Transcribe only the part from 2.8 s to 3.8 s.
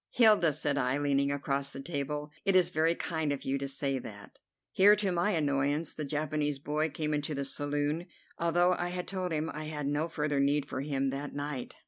kind of you to